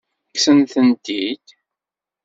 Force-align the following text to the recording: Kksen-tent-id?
Kksen-tent-id? 0.33 1.47